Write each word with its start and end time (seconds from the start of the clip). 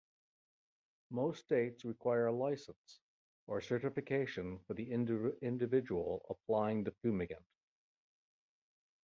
Most 1.11 1.43
states 1.45 1.85
require 1.85 2.25
a 2.25 2.31
license 2.31 3.01
or 3.45 3.61
certification 3.61 4.57
for 4.65 4.73
the 4.73 4.91
individual 4.91 6.25
applying 6.27 6.83
the 6.83 6.91
fumigant. 7.05 7.45